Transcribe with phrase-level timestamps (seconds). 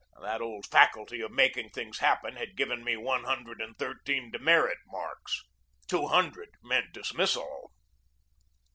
[0.19, 4.79] That old faculty for making things happen had given me one hundred and thirteen demerit
[4.87, 5.43] marks.
[5.87, 7.69] Two hundred meant dismissal.